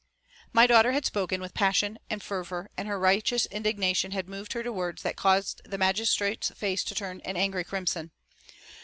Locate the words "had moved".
4.13-4.53